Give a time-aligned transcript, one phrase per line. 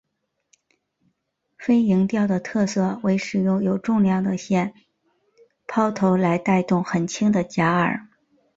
[1.59, 4.73] 飞蝇钓的特色为使用有重量的线
[5.67, 8.07] 抛投来带动很轻的假饵。